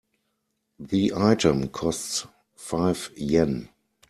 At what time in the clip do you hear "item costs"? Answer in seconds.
1.15-2.25